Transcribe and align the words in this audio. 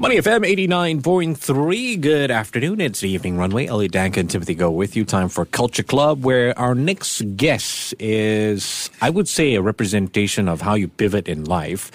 Money 0.00 0.18
FM 0.18 0.46
89.3. 1.02 2.00
Good 2.00 2.30
afternoon. 2.30 2.80
It's 2.80 3.00
the 3.00 3.10
evening 3.10 3.36
runway. 3.36 3.66
Elliot 3.66 3.90
Dank 3.90 4.16
and 4.16 4.30
Timothy 4.30 4.54
Go 4.54 4.70
with 4.70 4.94
you. 4.94 5.04
Time 5.04 5.28
for 5.28 5.44
Culture 5.44 5.82
Club, 5.82 6.22
where 6.24 6.56
our 6.56 6.72
next 6.72 7.36
guest 7.36 7.94
is, 7.98 8.90
I 9.00 9.10
would 9.10 9.26
say, 9.26 9.56
a 9.56 9.60
representation 9.60 10.46
of 10.46 10.60
how 10.60 10.74
you 10.74 10.86
pivot 10.86 11.26
in 11.26 11.44
life. 11.44 11.90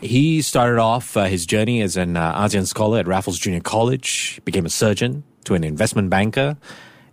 He 0.00 0.42
started 0.42 0.78
off 0.78 1.16
uh, 1.16 1.24
his 1.24 1.44
journey 1.44 1.82
as 1.82 1.96
an 1.96 2.16
uh, 2.16 2.40
ASEAN 2.40 2.68
scholar 2.68 3.00
at 3.00 3.08
Raffles 3.08 3.38
Junior 3.38 3.60
College, 3.60 4.40
became 4.44 4.64
a 4.64 4.70
surgeon, 4.70 5.24
to 5.44 5.54
an 5.54 5.64
investment 5.64 6.08
banker. 6.08 6.56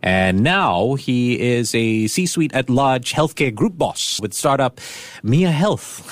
And 0.04 0.42
now 0.44 0.94
he 0.96 1.40
is 1.40 1.74
a 1.76 2.08
C 2.08 2.26
suite 2.28 2.54
at 2.54 2.70
large 2.70 3.14
healthcare 3.14 3.54
group 3.54 3.78
boss 3.78 4.20
with 4.22 4.34
startup 4.34 4.78
MiyaHealth. 5.24 6.06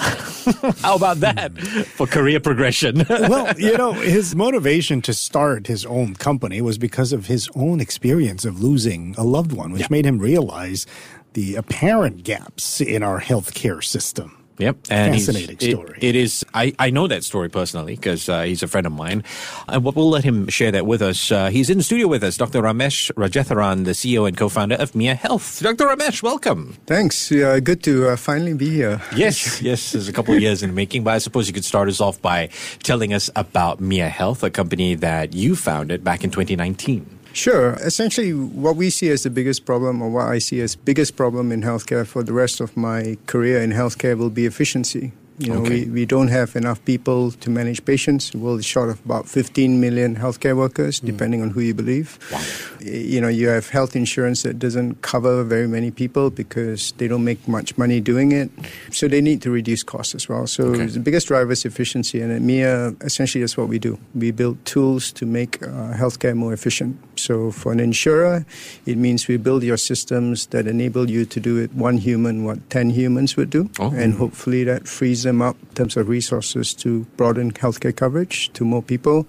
How 0.82 0.96
about 0.96 1.20
that 1.22 1.58
for 1.96 2.08
career 2.08 2.40
progression? 2.40 3.06
well, 3.10 3.58
you 3.60 3.78
know, 3.78 3.94
his 3.94 4.36
motivation 4.36 5.02
to 5.04 5.14
start 5.14 5.68
his 5.68 5.86
own 5.86 6.16
company 6.16 6.62
was 6.62 6.78
because 6.78 7.14
of 7.14 7.28
his 7.28 7.50
own 7.56 7.80
experience 7.80 8.44
of 8.46 8.62
losing 8.62 9.16
a 9.18 9.24
loved 9.24 9.52
one, 9.52 9.72
which 9.72 9.82
Yeah. 9.84 9.88
made 9.92 10.06
him 10.06 10.20
realize 10.20 10.86
the 11.34 11.56
apparent 11.56 12.24
gaps 12.24 12.82
in 12.82 13.04
our 13.04 13.22
healthcare 13.22 13.84
system. 13.84 14.45
Yep, 14.58 14.78
and 14.90 15.14
he's- 15.14 15.26
Fascinating 15.26 15.58
it- 15.60 15.72
story. 15.74 15.98
it 16.02 16.16
is. 16.16 16.46
I, 16.54 16.74
I 16.80 16.90
know 16.90 17.08
that 17.08 17.24
story 17.26 17.50
personally 17.50 17.96
because 17.96 18.30
uh, 18.30 18.44
he's 18.44 18.64
a 18.64 18.68
friend 18.68 18.88
of 18.88 18.94
mine. 18.94 19.24
And 19.68 19.84
we'll 19.84 19.92
we'll 19.94 20.10
let 20.10 20.24
him 20.24 20.48
share 20.48 20.72
that 20.72 20.86
with 20.86 21.02
us. 21.02 21.30
Uh, 21.32 21.50
he's 21.50 21.70
in 21.70 21.78
the 21.78 21.84
studio 21.84 22.08
with 22.08 22.24
us, 22.24 22.38
Dr. 22.38 22.62
Ramesh 22.62 23.12
Rajentheran, 23.16 23.84
the 23.84 23.92
CEO 23.92 24.26
and 24.28 24.38
co-founder 24.38 24.76
of 24.76 24.94
MiyaHealth. 24.94 25.62
Dr. 25.62 25.86
Ramesh, 25.88 26.24
welcome. 26.24 26.78
Thanks. 26.86 27.32
Uh, 27.32 27.60
good 27.62 27.84
to 27.84 28.10
uh, 28.10 28.16
finally 28.16 28.54
be 28.54 28.70
here. 28.70 29.02
Yes, 29.16 29.62
yes, 29.62 29.92
there's 29.92 30.08
a 30.08 30.14
couple 30.14 30.34
of 30.34 30.40
years 30.42 30.64
in 30.64 30.70
the 30.70 30.76
making, 30.76 31.04
but 31.04 31.14
I 31.16 31.18
suppose 31.18 31.48
you 31.48 31.54
could 31.54 31.66
start 31.66 31.90
us 31.90 32.00
off 32.00 32.22
by 32.22 32.48
telling 32.84 33.14
us 33.14 33.30
about 33.36 33.82
MiyaHealth, 33.82 34.42
a 34.44 34.50
company 34.50 34.96
that 34.96 35.34
you 35.34 35.56
founded 35.58 36.04
back 36.04 36.24
in 36.24 36.30
2019. 36.32 37.15
Sure. 37.36 37.74
Essentially, 37.82 38.34
what 38.34 38.78
we 38.78 38.90
see 38.90 39.10
as 39.10 39.24
the 39.24 39.30
biggest 39.30 39.66
problem, 39.66 40.02
or 40.02 40.10
what 40.10 40.28
I 40.28 40.40
see 40.40 40.62
as 40.62 40.74
biggest 40.74 41.18
problem 41.18 41.52
in 41.52 41.64
healthcare 41.64 42.08
for 42.08 42.24
the 42.24 42.32
rest 42.32 42.62
of 42.62 42.78
my 42.78 43.18
career 43.28 43.62
in 43.62 43.72
healthcare, 43.72 44.18
will 44.18 44.30
be 44.30 44.46
efficiency. 44.46 45.12
You 45.38 45.52
know, 45.52 45.60
Okay. 45.62 45.84
we, 45.86 45.92
we 45.92 46.06
don't 46.06 46.30
have 46.30 46.56
enough 46.56 46.80
people 46.86 47.32
to 47.32 47.50
manage 47.50 47.84
patients. 47.84 48.30
The 48.32 48.38
world 48.38 48.60
is 48.60 48.66
short 48.66 48.90
of 48.90 49.04
about 49.04 49.28
15 49.28 49.82
million 49.82 50.16
healthcare 50.16 50.56
workers, 50.56 51.00
depending 51.02 51.42
on 51.42 51.50
who 51.50 51.60
you 51.60 51.74
believe. 51.74 52.18
Wow. 52.32 52.40
You 52.80 53.20
know, 53.20 53.28
you 53.28 53.50
have 53.50 53.68
health 53.70 53.96
insurance 53.98 54.44
that 54.44 54.60
doesn't 54.60 55.02
cover 55.02 55.44
very 55.44 55.68
many 55.68 55.92
people 55.92 56.30
because 56.30 56.94
they 56.98 57.10
don't 57.10 57.26
make 57.26 57.46
much 57.50 57.78
money 57.78 58.00
doing 58.00 58.32
it. 58.32 58.50
So 58.92 59.10
they 59.10 59.20
need 59.20 59.42
to 59.42 59.52
reduce 59.52 59.84
costs 59.84 60.16
as 60.16 60.30
well. 60.30 60.48
So 60.48 60.68
Okay. 60.68 60.86
the 60.86 61.00
biggest 61.02 61.28
driver 61.28 61.52
is 61.52 61.66
efficiency. 61.66 62.22
And 62.22 62.32
at 62.32 62.42
Miya, 62.42 62.96
essentially, 63.02 63.42
that's 63.44 63.58
what 63.58 63.68
we 63.68 63.78
do. 63.80 63.98
We 64.14 64.32
build 64.32 64.64
tools 64.64 65.12
to 65.14 65.26
make 65.26 65.62
uh, 65.62 65.94
healthcare 66.00 66.34
more 66.36 66.54
efficient. 66.54 66.96
So 67.18 67.52
for 67.52 67.72
an 67.74 67.80
insurer, 67.80 68.46
it 68.86 68.98
means 68.98 69.28
we 69.28 69.36
build 69.38 69.64
your 69.64 69.78
systems 69.78 70.48
that 70.48 70.66
enable 70.68 71.10
you 71.10 71.26
to 71.26 71.40
do 71.42 71.58
it 71.58 71.74
one 71.74 71.98
human 71.98 72.46
what 72.46 72.70
10 72.70 72.92
humans 72.92 73.36
would 73.36 73.50
do. 73.50 73.70
Oh. 73.80 73.92
And 73.92 74.14
hopefully 74.14 74.64
that 74.66 74.88
frees 74.88 75.25
them 75.26 75.42
up 75.42 75.58
in 75.62 75.76
terms 75.76 75.98
of 75.98 76.08
resources 76.08 76.74
to 76.76 77.04
broaden 77.18 77.52
healthcare 77.52 77.96
coverage 77.96 78.52
to 78.54 78.64
more 78.64 78.82
people. 78.82 79.28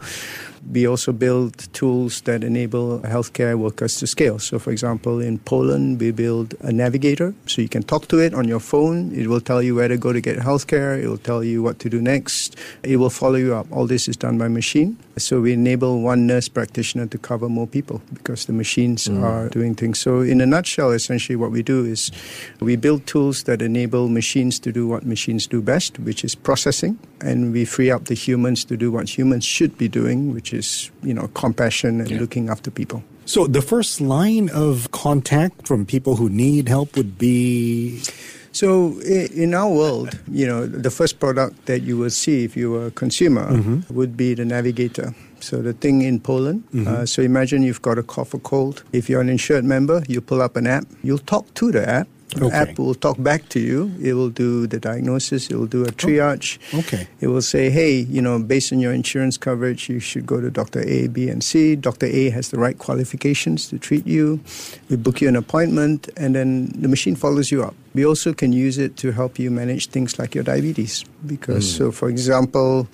We 0.73 0.87
also 0.87 1.13
build 1.13 1.73
tools 1.73 2.23
that 2.23 2.43
enable 2.43 3.01
healthcare 3.01 3.57
workers 3.57 3.97
to 4.01 4.07
scale. 4.07 4.39
So, 4.39 4.59
for 4.59 4.71
example, 4.71 5.21
in 5.21 5.39
Poland, 5.39 6.01
we 6.01 6.11
build 6.11 6.55
a 6.61 6.73
navigator. 6.73 7.35
So 7.47 7.63
you 7.63 7.69
can 7.69 7.83
talk 7.83 8.09
to 8.09 8.19
it 8.19 8.35
on 8.35 8.49
your 8.49 8.61
phone. 8.61 9.13
It 9.13 9.29
will 9.29 9.41
tell 9.41 9.63
you 9.63 9.75
where 9.75 9.89
to 9.89 9.97
go 9.97 10.13
to 10.13 10.21
get 10.21 10.39
healthcare. 10.39 11.03
It 11.03 11.09
will 11.09 11.19
tell 11.19 11.45
you 11.45 11.63
what 11.63 11.79
to 11.81 11.91
do 11.91 12.01
next. 12.01 12.57
It 12.83 12.97
will 12.97 13.11
follow 13.11 13.37
you 13.37 13.55
up. 13.55 13.67
All 13.71 13.87
this 13.87 14.09
is 14.09 14.17
done 14.17 14.39
by 14.39 14.49
machine. 14.49 14.97
So 15.19 15.41
we 15.41 15.55
enable 15.55 16.03
one 16.03 16.27
nurse 16.27 16.49
practitioner 16.49 17.07
to 17.07 17.17
cover 17.17 17.49
more 17.49 17.67
people 17.67 18.03
because 18.13 18.45
the 18.45 18.53
machines 18.53 19.09
mm. 19.09 19.23
are 19.23 19.49
doing 19.49 19.75
things. 19.75 19.99
So, 19.99 20.21
in 20.21 20.43
a 20.43 20.47
nutshell, 20.47 20.91
essentially 20.91 21.37
what 21.37 21.51
we 21.51 21.63
do 21.63 21.87
is 21.87 22.11
we 22.61 22.77
build 22.77 23.07
tools 23.07 23.45
that 23.45 23.63
enable 23.63 24.09
machines 24.09 24.59
to 24.61 24.73
do 24.73 24.87
what 24.87 25.07
machines 25.07 25.47
do 25.47 25.63
best, 25.63 25.99
which 26.01 26.23
is 26.23 26.35
processing, 26.35 26.99
and 27.31 27.53
we 27.53 27.65
free 27.65 27.91
up 27.95 28.03
the 28.05 28.15
humans 28.27 28.65
to 28.65 28.77
do 28.77 28.91
what 28.97 29.05
humans 29.19 29.45
should 29.45 29.73
be 29.79 29.89
doing, 29.89 30.19
which 30.35 30.51
is 30.61 30.91
you 31.09 31.15
know 31.15 31.27
compassion 31.43 32.01
and 32.01 32.11
Yeah. 32.11 32.21
looking 32.23 32.49
after 32.49 32.71
people. 32.71 33.01
So 33.25 33.47
the 33.59 33.63
first 33.63 34.01
line 34.01 34.49
of 34.55 34.89
contact 34.93 35.67
from 35.69 35.85
people 35.85 36.13
who 36.21 36.29
need 36.31 36.69
help 36.69 36.89
would 36.97 37.19
be 37.19 38.01
So 38.53 38.69
in 39.45 39.53
our 39.53 39.69
world, 39.69 40.09
you 40.33 40.47
know, 40.51 40.65
the 40.65 40.91
first 40.91 41.15
product 41.21 41.55
that 41.67 41.81
you 41.83 41.99
will 42.01 42.15
see 42.23 42.37
if 42.45 42.57
you 42.57 42.71
were 42.73 42.87
a 42.87 42.91
consumer 42.91 43.47
would 43.91 44.17
be 44.17 44.33
the 44.35 44.45
navigator. 44.47 45.13
So 45.41 45.61
the 45.61 45.75
thing 45.75 46.01
in 46.01 46.21
Poland. 46.21 46.63
Uh, 46.73 47.05
so 47.05 47.21
imagine 47.23 47.63
you've 47.63 47.83
got 47.83 47.99
a 47.99 48.03
cough 48.03 48.33
or 48.33 48.41
cold. 48.41 48.83
If 48.93 49.11
you're 49.11 49.21
an 49.21 49.29
insured 49.29 49.65
member, 49.65 50.03
you 50.09 50.23
pull 50.23 50.41
up 50.41 50.57
an 50.57 50.67
app. 50.67 50.85
You'll 51.05 51.27
talk 51.35 51.45
to 51.61 51.71
the 51.71 51.85
app. 51.99 52.09
The 52.37 52.47
Okay. 52.47 52.57
app 52.57 52.79
will 52.79 52.95
talk 52.95 53.17
back 53.23 53.49
to 53.51 53.61
you. 53.61 53.91
It 54.03 54.15
will 54.15 54.29
do 54.31 54.67
the 54.67 54.79
diagnosis. 54.79 55.49
It 55.51 55.57
will 55.57 55.67
do 55.67 55.85
a 55.85 55.89
oh, 55.89 55.91
triage. 56.03 56.59
okay. 56.81 57.09
It 57.21 57.29
will 57.29 57.43
say, 57.43 57.71
hey, 57.71 57.95
you 58.09 58.21
know, 58.21 58.39
based 58.39 58.73
on 58.73 58.79
your 58.81 58.93
insurance 58.93 59.37
coverage, 59.39 59.89
you 59.89 60.01
should 60.01 60.27
go 60.27 60.41
to 60.41 60.51
Dr. 60.51 60.81
A, 60.87 61.09
B, 61.09 61.29
and 61.29 61.43
C. 61.43 61.77
Dr. 61.77 62.07
A 62.07 62.31
has 62.31 62.51
the 62.51 62.59
right 62.59 62.77
qualifications 62.79 63.69
to 63.69 63.79
treat 63.79 64.07
you. 64.07 64.41
We 64.91 64.97
book 64.97 65.21
you 65.21 65.29
an 65.29 65.37
appointment, 65.37 66.09
and 66.17 66.35
then 66.35 66.73
the 66.79 66.89
machine 66.89 67.17
follows 67.17 67.51
you 67.51 67.63
up. 67.65 67.75
We 67.97 68.05
also 68.05 68.35
can 68.35 68.53
use 68.53 68.77
it 68.77 68.97
to 68.99 69.11
help 69.11 69.39
you 69.39 69.51
manage 69.51 69.89
things 69.89 70.19
like 70.19 70.35
your 70.35 70.45
diabetes. 70.45 71.03
Because, 71.25 71.65
mm. 71.65 71.79
so 71.79 71.91
for 71.91 72.11
example, 72.11 72.87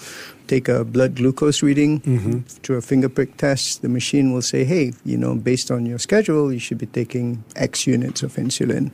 take 0.47 0.69
a 0.69 0.85
blood 0.85 1.17
glucose 1.17 1.61
reading 1.61 2.01
mm-hmm. 2.01 2.39
through 2.63 2.77
a 2.77 2.83
finger 2.83 3.09
prick 3.09 3.37
test, 3.37 3.83
the 3.83 3.89
machine 3.89 4.33
will 4.33 4.43
say, 4.43 4.63
hey, 4.63 4.93
you 5.05 5.17
know, 5.17 5.35
based 5.35 5.73
on 5.73 5.87
your 5.87 5.99
schedule, 5.99 6.53
you 6.53 6.61
should 6.61 6.79
be 6.79 6.87
taking 6.87 7.43
X 7.57 7.85
units 7.85 8.23
of 8.23 8.37
insulin. 8.37 8.93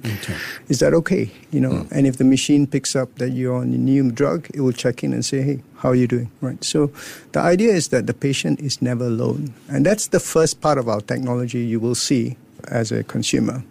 Is 0.70 0.78
that 0.78 0.94
okay? 0.94 1.30
You 1.50 1.60
know, 1.60 1.72
mm. 1.72 1.92
and 1.92 2.06
if 2.06 2.16
the 2.16 2.24
machine 2.24 2.66
picks 2.66 2.96
up 2.96 3.14
that 3.16 3.30
you're 3.30 3.56
on 3.56 3.74
a 3.74 3.78
new 3.78 4.10
drug, 4.10 4.48
it 4.54 4.62
will 4.62 4.72
check 4.72 5.04
in 5.04 5.12
and 5.12 5.22
say, 5.22 5.42
hey, 5.42 5.62
how 5.76 5.90
are 5.90 5.94
you 5.94 6.06
doing? 6.06 6.30
Right. 6.40 6.62
So 6.64 6.90
the 7.32 7.40
idea 7.40 7.74
is 7.74 7.88
that 7.88 8.06
the 8.06 8.14
patient 8.14 8.60
is 8.60 8.80
never 8.80 9.04
alone. 9.04 9.52
And 9.68 9.84
that's 9.84 10.08
the 10.08 10.20
first 10.20 10.62
part 10.62 10.78
of 10.78 10.88
our 10.88 11.02
technology 11.02 11.60
you 11.60 11.80
will 11.80 11.94
see 11.94 12.38
as 12.70 12.92
a 12.92 13.04
consumer. 13.04 13.62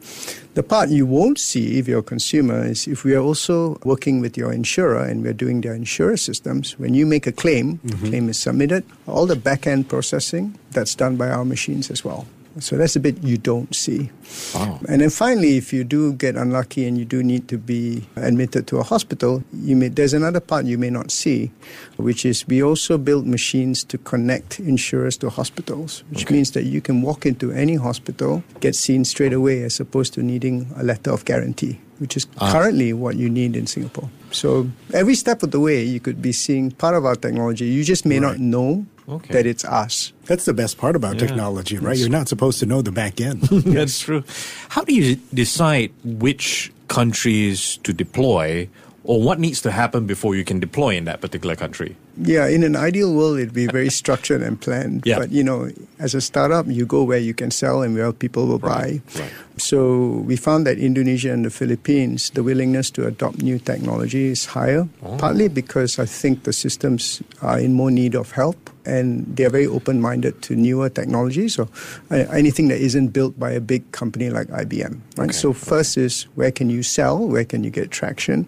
The 0.54 0.64
part 0.64 0.90
you 0.90 1.06
won't 1.06 1.40
see 1.40 1.78
if 1.78 1.88
you're 1.88 2.00
a 2.00 2.04
consumer 2.04 2.66
is 2.66 2.88
if 2.88 3.04
we 3.04 3.14
are 3.14 3.22
also 3.22 3.80
working 3.84 4.22
with 4.22 4.38
your 4.38 4.52
insurer 4.52 5.04
and 5.04 5.24
we're 5.24 5.34
doing 5.34 5.62
their 5.62 5.74
insurer 5.74 6.18
systems, 6.18 6.80
when 6.80 6.94
you 6.94 7.06
make 7.06 7.28
a 7.28 7.32
claim, 7.32 7.78
mm-hmm. 7.78 8.08
claim 8.08 8.30
is 8.30 8.40
submitted, 8.40 8.84
all 9.06 9.26
the 9.26 9.36
back 9.36 9.68
end 9.68 9.88
processing, 9.88 10.58
that's 10.72 10.96
done 10.96 11.16
by 11.16 11.30
our 11.30 11.46
machines 11.46 11.92
as 11.92 12.04
well. 12.04 12.26
So 12.60 12.78
that's 12.78 12.96
a 12.96 13.00
bit 13.00 13.24
you 13.24 13.38
don't 13.38 13.74
see. 13.76 14.10
Wow. 14.54 14.80
And 14.90 15.02
then 15.02 15.10
finally, 15.10 15.58
if 15.58 15.72
you 15.72 15.84
do 15.84 16.14
get 16.14 16.36
unlucky 16.36 16.88
and 16.88 16.98
you 16.98 17.06
do 17.06 17.24
need 17.24 17.48
to 17.50 17.58
be 17.58 18.08
admitted 18.16 18.68
to 18.68 18.78
a 18.78 18.84
hospital, 18.84 19.44
you 19.54 19.76
may, 19.76 19.90
there's 19.90 20.14
another 20.14 20.40
part 20.40 20.66
you 20.66 20.78
may 20.78 20.90
not 20.90 21.12
see, 21.12 21.52
which 21.98 22.26
is 22.26 22.48
we 22.48 22.64
also 22.64 22.98
build 22.98 23.28
machines 23.28 23.84
to 23.86 23.98
connect 23.98 24.60
insurers 24.60 25.18
to 25.18 25.30
hospitals, 25.30 26.04
which 26.10 26.30
means 26.30 26.52
that 26.52 26.64
you 26.64 26.82
can 26.82 27.02
walk 27.02 27.26
into 27.26 27.52
any 27.52 27.76
hospital, 27.76 28.44
get 28.60 28.76
seen 28.76 29.06
straight 29.06 29.34
away, 29.34 29.64
as 29.64 29.80
opposed 29.80 30.14
to 30.14 30.24
needing 30.24 30.68
a 30.76 30.84
letter 30.84 31.12
of 31.12 31.26
guarantee, 31.26 31.80
which 32.00 32.18
is 32.18 32.28
ah. 32.40 32.52
currently 32.52 32.94
what 32.94 33.16
you 33.16 33.30
need 33.30 33.56
in 33.56 33.68
Singapore. 33.68 34.10
So 34.32 34.70
every 34.94 35.16
step 35.16 35.44
of 35.44 35.52
the 35.52 35.60
way, 35.60 35.84
you 35.84 36.00
could 36.00 36.22
be 36.22 36.32
seeing 36.32 36.72
part 36.72 36.96
of 36.96 37.06
our 37.06 37.16
technology. 37.16 37.66
You 37.66 37.84
just 37.84 38.06
may 38.06 38.20
not 38.20 38.40
know 38.40 38.86
Okay. 39.10 39.34
that 39.34 39.46
it's 39.46 39.64
us. 39.64 40.12
That's 40.26 40.44
the 40.46 40.54
best 40.54 40.78
part 40.78 40.96
about 40.96 41.14
Yeah. 41.14 41.28
technology, 41.28 41.78
right? 41.78 41.98
You're 41.98 42.10
not 42.10 42.28
supposed 42.28 42.60
to 42.60 42.66
know 42.66 42.82
the 42.82 42.92
back 42.92 43.22
end. 43.22 43.42
That's 43.78 44.00
true. 44.00 44.24
How 44.70 44.84
do 44.84 44.94
you 44.94 45.16
decide 45.34 45.92
which 46.04 46.72
countries 46.90 47.78
to 47.84 47.94
deploy 47.94 48.68
or 49.06 49.22
what 49.22 49.40
needs 49.40 49.62
to 49.62 49.72
happen 49.72 50.06
before 50.08 50.36
you 50.36 50.44
can 50.44 50.60
deploy 50.60 50.96
in 50.98 51.06
that 51.06 51.22
particular 51.22 51.56
country? 51.56 51.96
Yeah, 52.20 52.48
in 52.48 52.64
an 52.64 52.76
ideal 52.76 53.14
world, 53.14 53.40
it'd 53.40 53.54
be 53.54 53.68
very 53.68 53.90
structured 54.02 54.42
and 54.42 54.60
planned. 54.60 55.04
Yeah. 55.06 55.20
But 55.20 55.32
you 55.32 55.44
know, 55.44 55.70
as 56.00 56.16
a 56.16 56.22
startup, 56.22 56.66
you 56.68 56.86
go 56.86 57.04
where 57.04 57.20
you 57.20 57.34
can 57.34 57.52
sell 57.52 57.82
and 57.82 57.96
where 57.96 58.12
people 58.14 58.48
will 58.48 58.60
buy. 58.60 59.02
right. 59.16 59.32
So 59.58 60.22
we 60.26 60.36
found 60.38 60.68
that 60.68 60.78
Indonesia 60.78 61.34
and 61.34 61.44
the 61.44 61.50
Philippines, 61.50 62.30
the 62.32 62.44
willingness 62.44 62.92
to 62.92 63.08
adopt 63.08 63.42
new 63.42 63.58
technology 63.58 64.28
is 64.28 64.46
higher. 64.46 64.88
Partly 65.18 65.48
because 65.50 65.98
I 65.98 66.06
think 66.06 66.44
the 66.44 66.54
systems 66.54 67.24
are 67.42 67.58
in 67.58 67.74
more 67.74 67.90
need 67.90 68.14
of 68.14 68.32
help, 68.32 68.70
and 68.86 69.26
they 69.36 69.46
are 69.46 69.50
very 69.50 69.66
open-minded 69.68 70.42
to 70.44 70.56
newer 70.56 70.90
technologies 70.90 71.60
or 71.60 71.68
uh, 72.10 72.24
anything 72.32 72.70
that 72.70 72.80
isn't 72.80 73.10
built 73.10 73.38
by 73.38 73.52
a 73.52 73.60
big 73.60 73.92
company 73.92 74.30
like 74.30 74.48
IBM. 74.48 75.02
Right. 75.18 75.34
So 75.34 75.52
first 75.54 75.98
is 75.98 76.24
where 76.36 76.52
can 76.52 76.70
you 76.70 76.84
sell? 76.84 77.18
Where 77.28 77.44
can 77.44 77.64
you 77.66 77.70
get 77.70 77.92
traction? 77.92 78.48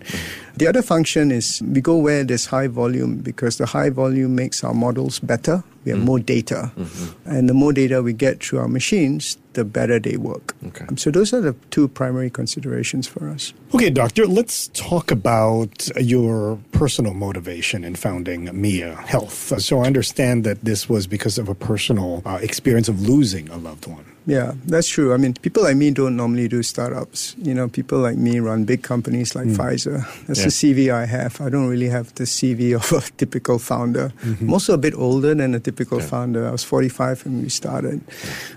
The 0.55 0.67
other 0.67 0.81
function 0.81 1.31
is 1.31 1.61
we 1.61 1.81
go 1.81 1.97
where 1.97 2.23
there's 2.23 2.45
high 2.45 2.67
volume 2.67 3.17
because 3.17 3.58
the 3.59 3.65
high 3.67 3.89
volume 3.89 4.35
makes 4.35 4.63
our 4.63 4.73
models 4.73 5.19
better. 5.19 5.63
We 5.89 5.95
We 5.95 5.99
have 5.99 6.05
mm-hmm. 6.05 6.07
more 6.07 6.19
data. 6.19 6.71
Mm-hmm. 6.77 7.29
And 7.29 7.49
the 7.49 7.53
more 7.53 7.73
data 7.73 8.03
we 8.03 8.13
get 8.13 8.43
through 8.43 8.59
our 8.59 8.67
machines, 8.67 9.37
the 9.53 9.65
better 9.65 9.99
they 9.99 10.17
work. 10.17 10.55
Okay. 10.67 10.85
Um, 10.87 10.97
so 10.97 11.09
those 11.11 11.33
are 11.33 11.41
the 11.41 11.55
two 11.71 11.87
primary 11.87 12.29
considerations 12.29 13.07
for 13.07 13.27
us. 13.29 13.53
Okay, 13.73 13.89
doctor, 13.89 14.27
let's 14.27 14.69
talk 14.73 15.11
about 15.11 15.89
your 15.99 16.59
personal 16.71 17.13
motivation 17.13 17.83
in 17.83 17.95
founding 17.95 18.47
MiyaHealth. 18.47 19.51
Uh, 19.51 19.59
so 19.59 19.81
I 19.81 19.87
understand 19.87 20.43
that 20.43 20.63
this 20.63 20.87
was 20.87 21.07
because 21.07 21.37
of 21.37 21.49
a 21.49 21.55
personal 21.55 22.21
uh, 22.25 22.39
experience 22.41 22.87
of 22.87 23.01
losing 23.01 23.49
a 23.49 23.57
loved 23.57 23.87
one. 23.87 24.05
Yeah, 24.29 24.53
that's 24.65 24.87
true. 24.87 25.11
I 25.13 25.17
mean, 25.17 25.33
people 25.33 25.63
like 25.63 25.75
me 25.75 25.89
don't 25.89 26.15
normally 26.15 26.47
do 26.47 26.61
startups. 26.61 27.35
You 27.39 27.55
know, 27.55 27.67
people 27.67 27.97
like 27.97 28.15
me 28.15 28.39
run 28.39 28.63
big 28.63 28.83
companies 28.83 29.33
like 29.33 29.47
mm. 29.47 29.57
Pfizer. 29.57 30.05
That's 30.27 30.43
the 30.43 30.53
CV 30.53 30.93
I 30.93 31.05
have. 31.05 31.41
I 31.41 31.49
don't 31.49 31.67
really 31.67 31.89
have 31.89 32.13
the 32.13 32.25
CV 32.25 32.75
of 32.75 32.85
a 32.91 33.01
typical 33.17 33.57
founder. 33.57 34.13
Mm-hmm. 34.21 34.45
I'm 34.45 34.53
also 34.53 34.75
a 34.75 34.77
bit 34.77 34.93
older 34.93 35.33
than 35.33 35.55
a 35.55 35.59
typical 35.59 35.78
founder. 35.85 36.47
I 36.47 36.51
was 36.51 36.63
45 36.63 37.25
when 37.25 37.43
we 37.43 37.49
started. 37.49 38.01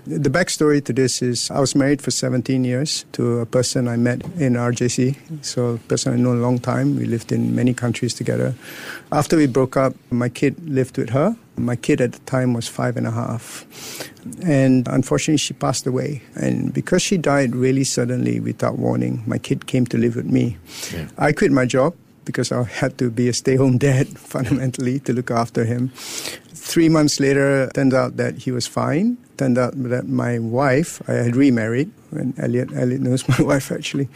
The 0.05 0.29
backstory 0.29 0.83
to 0.85 0.93
this 0.93 1.21
is 1.21 1.49
I 1.51 1.59
was 1.59 1.75
married 1.75 2.01
for 2.01 2.11
17 2.11 2.63
years 2.63 3.05
to 3.13 3.39
a 3.39 3.45
person 3.45 3.87
I 3.87 3.97
met 3.97 4.23
in 4.37 4.53
RJC. 4.53 5.15
So, 5.41 5.75
a 5.75 5.77
person 5.77 6.13
I 6.13 6.17
know 6.17 6.33
a 6.33 6.41
long 6.41 6.59
time. 6.59 6.95
We 6.95 7.05
lived 7.05 7.31
in 7.31 7.55
many 7.55 7.73
countries 7.73 8.13
together. 8.13 8.53
After 9.11 9.37
we 9.37 9.47
broke 9.47 9.77
up, 9.77 9.93
my 10.09 10.29
kid 10.29 10.55
lived 10.67 10.97
with 10.97 11.09
her. 11.09 11.35
My 11.55 11.75
kid 11.75 12.01
at 12.01 12.13
the 12.13 12.19
time 12.19 12.53
was 12.53 12.67
five 12.67 12.97
and 12.97 13.05
a 13.05 13.11
half. 13.11 13.65
And 14.43 14.87
unfortunately, 14.87 15.37
she 15.37 15.53
passed 15.53 15.85
away. 15.85 16.21
And 16.35 16.73
because 16.73 17.01
she 17.01 17.17
died 17.17 17.55
really 17.55 17.83
suddenly 17.83 18.39
without 18.39 18.79
warning, 18.79 19.23
my 19.27 19.37
kid 19.37 19.67
came 19.67 19.85
to 19.87 19.97
live 19.97 20.15
with 20.15 20.25
me. 20.25 20.57
Yeah. 20.91 21.07
I 21.17 21.31
quit 21.31 21.51
my 21.51 21.65
job 21.65 21.93
because 22.25 22.51
I 22.51 22.63
had 22.63 22.97
to 22.97 23.09
be 23.09 23.27
a 23.29 23.33
stay 23.33 23.55
home 23.55 23.77
dad 23.77 24.07
fundamentally 24.17 24.99
to 25.01 25.13
look 25.13 25.31
after 25.31 25.65
him. 25.65 25.89
Three 26.53 26.89
months 26.89 27.19
later, 27.19 27.69
turned 27.73 27.93
out 27.93 28.17
that 28.17 28.37
he 28.37 28.51
was 28.51 28.67
fine. 28.67 29.17
Turned 29.37 29.57
out 29.57 29.73
that 29.75 30.07
my 30.07 30.39
wife, 30.39 31.01
I 31.09 31.13
had 31.13 31.35
remarried, 31.35 31.91
and 32.11 32.37
Elliot, 32.39 32.69
Elliot 32.73 33.01
knows 33.01 33.27
my 33.39 33.41
wife 33.41 33.71
actually, 33.71 34.07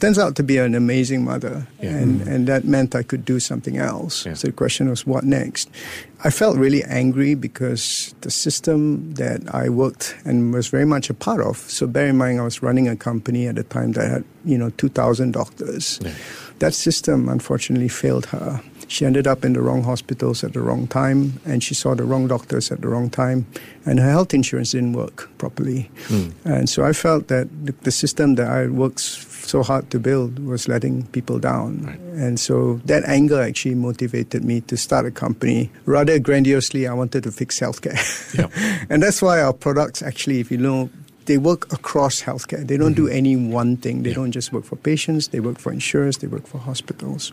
turns 0.00 0.18
out 0.18 0.34
to 0.36 0.42
be 0.42 0.56
an 0.56 0.74
amazing 0.74 1.24
mother. 1.24 1.66
Yeah. 1.80 1.90
And, 1.90 2.20
mm-hmm. 2.20 2.32
and 2.32 2.46
that 2.48 2.64
meant 2.64 2.94
I 2.94 3.02
could 3.02 3.24
do 3.24 3.38
something 3.38 3.76
else. 3.76 4.26
Yeah. 4.26 4.34
So 4.34 4.48
the 4.48 4.52
question 4.52 4.88
was, 4.88 5.06
what 5.06 5.24
next? 5.24 5.70
I 6.24 6.30
felt 6.30 6.56
really 6.56 6.82
angry 6.84 7.34
because 7.34 8.14
the 8.22 8.30
system 8.30 9.12
that 9.14 9.42
I 9.54 9.68
worked 9.68 10.16
and 10.24 10.52
was 10.52 10.68
very 10.68 10.86
much 10.86 11.10
a 11.10 11.14
part 11.14 11.40
of. 11.40 11.58
So 11.58 11.86
bear 11.86 12.08
in 12.08 12.16
mind, 12.16 12.40
I 12.40 12.44
was 12.44 12.62
running 12.62 12.88
a 12.88 12.96
company 12.96 13.46
at 13.46 13.54
the 13.54 13.64
time 13.64 13.92
that 13.92 14.10
had, 14.10 14.24
you 14.44 14.58
know, 14.58 14.70
2,000 14.70 15.32
doctors. 15.32 16.00
Yeah. 16.02 16.12
That 16.60 16.74
system 16.74 17.28
unfortunately 17.28 17.88
failed 17.88 18.26
her. 18.26 18.62
She 18.86 19.06
ended 19.06 19.26
up 19.26 19.44
in 19.44 19.52
the 19.52 19.62
wrong 19.62 19.82
hospitals 19.84 20.42
at 20.42 20.52
the 20.52 20.60
wrong 20.60 20.86
time, 20.88 21.40
and 21.44 21.62
she 21.62 21.74
saw 21.74 21.94
the 21.94 22.04
wrong 22.04 22.26
doctors 22.26 22.72
at 22.72 22.80
the 22.80 22.88
wrong 22.88 23.08
time, 23.08 23.46
and 23.86 24.00
her 24.00 24.10
health 24.10 24.34
insurance 24.34 24.72
didn't 24.72 24.94
work 24.94 25.30
properly. 25.38 25.90
Hmm. 26.08 26.30
And 26.44 26.68
so 26.68 26.84
I 26.84 26.92
felt 26.92 27.28
that 27.28 27.48
the, 27.82 27.90
system 27.90 28.34
that 28.34 28.48
I 28.48 28.66
worked 28.66 29.00
so 29.00 29.62
hard 29.62 29.90
to 29.90 29.98
build 29.98 30.38
was 30.44 30.68
letting 30.68 31.06
people 31.08 31.38
down. 31.38 31.84
Right. 31.84 32.00
And 32.18 32.38
so 32.38 32.80
that 32.84 33.04
anger 33.04 33.40
actually 33.40 33.74
motivated 33.74 34.44
me 34.44 34.60
to 34.62 34.76
start 34.76 35.06
a 35.06 35.10
company. 35.10 35.70
Rather 35.86 36.18
grandiosely, 36.18 36.86
I 36.86 36.92
wanted 36.92 37.22
to 37.24 37.32
fix 37.32 37.58
healthcare. 37.58 37.98
Yeah. 38.34 38.48
and 38.90 39.02
that's 39.02 39.22
why 39.22 39.40
our 39.40 39.52
products 39.52 40.02
actually, 40.02 40.40
if 40.40 40.50
you 40.50 40.58
know, 40.58 40.90
they 41.30 41.38
work 41.38 41.72
across 41.72 42.20
healthcare. 42.20 42.66
They 42.66 42.76
don't 42.76 42.94
do 42.94 43.04
mm-hmm. 43.04 43.16
any 43.22 43.36
one 43.36 43.76
thing. 43.76 44.02
They 44.02 44.12
don't 44.12 44.32
just 44.32 44.52
work 44.52 44.64
for 44.64 44.74
patients, 44.74 45.28
they 45.28 45.38
work 45.38 45.60
for 45.60 45.72
insurers, 45.72 46.18
they 46.18 46.26
work 46.26 46.44
for 46.44 46.58
hospitals. 46.58 47.30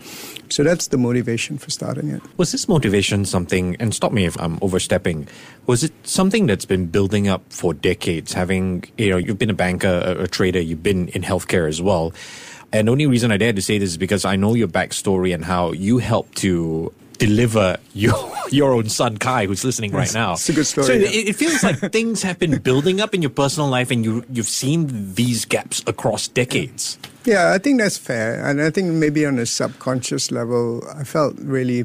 So 0.49 0.63
that's 0.63 0.89
the 0.89 0.99
motivation 0.99 1.57
for 1.57 1.71
starting 1.71 2.09
it. 2.09 2.21
Was 2.37 2.51
this 2.51 2.69
motivation 2.69 3.25
something, 3.25 3.75
and 3.79 3.95
stop 3.95 4.11
me 4.11 4.25
if 4.25 4.39
I'm 4.39 4.59
overstepping, 4.61 5.27
was 5.65 5.83
it 5.83 5.91
something 6.03 6.45
that's 6.45 6.63
been 6.63 6.85
building 6.85 7.27
up 7.27 7.41
for 7.49 7.73
decades? 7.73 8.33
Having, 8.33 8.83
you 8.99 9.09
know, 9.09 9.17
you've 9.17 9.39
been 9.39 9.49
a 9.49 9.55
banker, 9.55 10.03
a, 10.05 10.25
a 10.25 10.27
trader, 10.27 10.61
you've 10.61 10.83
been 10.83 11.07
in 11.07 11.23
healthcare 11.23 11.67
as 11.67 11.81
well. 11.81 12.13
And 12.71 12.87
the 12.87 12.91
only 12.91 13.07
reason 13.07 13.31
I 13.31 13.37
dare 13.37 13.53
to 13.53 13.63
say 13.63 13.79
this 13.79 13.89
is 13.89 13.97
because 13.97 14.25
I 14.25 14.35
know 14.35 14.53
your 14.53 14.67
backstory 14.67 15.33
and 15.33 15.43
how 15.43 15.71
you 15.71 15.97
helped 15.97 16.37
to 16.39 16.93
deliver 17.17 17.77
your 17.93 18.13
your 18.51 18.73
own 18.73 18.89
son 18.89 19.17
Kai, 19.17 19.45
who's 19.45 19.63
listening 19.65 19.91
right 19.91 20.13
now. 20.13 20.33
it's 20.33 20.49
a 20.49 20.53
good 20.53 20.65
story, 20.67 20.87
So 20.87 20.93
yeah. 20.93 21.07
it, 21.07 21.29
it 21.29 21.35
feels 21.35 21.63
like 21.63 21.79
things 21.91 22.23
have 22.23 22.39
been 22.39 22.59
building 22.59 23.01
up 23.01 23.13
in 23.13 23.21
your 23.21 23.31
personal 23.31 23.69
life, 23.69 23.91
and 23.91 24.05
you 24.05 24.23
you've 24.31 24.47
seen 24.47 25.13
these 25.15 25.45
gaps 25.45 25.83
across 25.87 26.27
decades. 26.27 26.97
Yeah, 27.25 27.51
I 27.53 27.57
think 27.57 27.79
that's 27.79 27.97
fair. 27.97 28.45
And 28.47 28.61
I 28.61 28.69
think 28.69 28.87
maybe 28.93 29.25
on 29.25 29.37
a 29.37 29.45
subconscious 29.45 30.31
level, 30.31 30.81
I 30.95 31.03
felt 31.03 31.35
really 31.39 31.83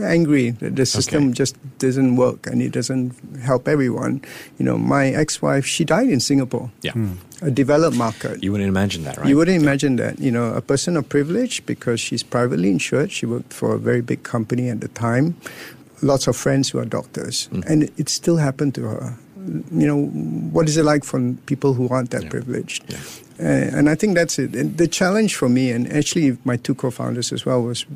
angry 0.00 0.50
that 0.60 0.76
the 0.76 0.86
system 0.86 1.24
Okay. 1.28 1.32
just 1.34 1.56
doesn't 1.78 2.16
work 2.16 2.46
and 2.46 2.62
it 2.62 2.72
doesn't 2.72 3.12
help 3.42 3.66
everyone. 3.68 4.20
You 4.58 4.64
know, 4.64 4.78
my 4.78 5.08
ex 5.08 5.42
wife, 5.42 5.66
she 5.66 5.84
died 5.84 6.08
in 6.10 6.20
Singapore, 6.20 6.70
Yeah, 6.82 6.92
hmm. 6.92 7.12
a 7.42 7.50
developed 7.50 7.96
market. 7.96 8.42
you 8.42 8.52
wouldn't 8.52 8.68
imagine 8.68 9.04
that, 9.04 9.16
right? 9.18 9.26
You 9.28 9.36
wouldn't 9.36 9.60
imagine 9.62 9.96
that. 9.96 10.18
You 10.18 10.30
know, 10.30 10.54
a 10.54 10.60
person 10.62 10.96
of 10.96 11.08
privilege 11.08 11.64
because 11.66 12.00
she's 12.00 12.22
privately 12.22 12.70
insured. 12.70 13.10
She 13.12 13.26
worked 13.26 13.52
for 13.52 13.74
a 13.74 13.78
very 13.78 14.00
big 14.02 14.22
company 14.22 14.68
at 14.70 14.80
the 14.80 14.88
time. 14.88 15.34
Lots 16.02 16.28
of 16.28 16.36
friends 16.36 16.70
who 16.70 16.78
are 16.78 16.84
doctors, 16.86 17.46
hmm. 17.50 17.62
and 17.66 17.82
it, 17.84 17.92
it 17.96 18.08
still 18.08 18.36
happened 18.36 18.74
to 18.76 18.82
her. 18.82 19.16
You 19.72 19.86
know, 19.86 20.06
what 20.52 20.68
is 20.68 20.76
it 20.76 20.84
like 20.84 21.04
for 21.04 21.18
people 21.46 21.72
who 21.74 21.88
aren't 21.88 22.10
that 22.10 22.24
Yeah. 22.24 22.30
privileged? 22.30 22.84
Yeah. 22.88 22.98
Uh, 23.40 23.70
and 23.76 23.88
I 23.88 23.94
think 23.94 24.16
that's 24.16 24.38
it. 24.38 24.56
And 24.56 24.76
the 24.76 24.88
challenge 24.88 25.36
for 25.36 25.48
me, 25.48 25.70
and 25.70 25.90
actually 25.92 26.36
my 26.44 26.56
two 26.56 26.74
co-founders 26.74 27.32
as 27.32 27.46
well, 27.46 27.62
was 27.62 27.86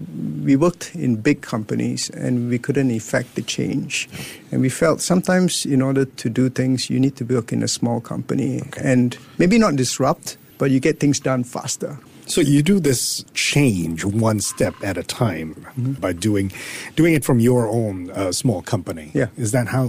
we 0.44 0.55
worked 0.55 0.94
in 0.94 1.17
big 1.17 1.41
companies 1.41 2.11
and 2.11 2.49
we 2.49 2.59
couldn't 2.59 2.91
effect 2.91 3.35
the 3.35 3.43
change. 3.43 4.09
And 4.53 4.61
we 4.61 4.69
felt 4.69 5.00
sometimes 5.00 5.67
in 5.67 5.83
order 5.83 6.05
to 6.05 6.31
do 6.31 6.49
things, 6.49 6.89
you 6.89 7.00
need 7.00 7.17
to 7.17 7.25
work 7.25 7.53
in 7.53 7.62
a 7.62 7.69
small 7.69 8.00
company 8.00 8.62
and 8.81 9.19
maybe 9.39 9.59
not 9.59 9.75
disrupt, 9.75 10.37
but 10.59 10.71
you 10.71 10.79
get 10.79 11.00
things 11.00 11.19
done 11.19 11.43
faster. 11.43 11.99
So 12.27 12.41
you 12.41 12.63
do 12.63 12.79
this 12.81 13.25
change 13.35 14.05
one 14.05 14.41
step 14.41 14.75
at 14.83 14.97
a 14.97 15.03
time 15.03 15.55
by 16.01 16.13
doing 16.13 16.53
doing 16.97 17.15
it 17.15 17.25
from 17.25 17.41
your 17.41 17.67
own 17.69 18.11
uh, 18.11 18.33
small 18.33 18.63
company. 18.63 19.11
Yeah. 19.13 19.27
Is 19.37 19.51
that 19.53 19.67
how 19.69 19.89